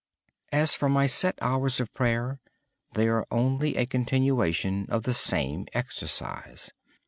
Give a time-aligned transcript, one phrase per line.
[0.51, 2.39] As for my set hours of prayer,
[2.95, 6.71] they are simply a continuation of the same exercise.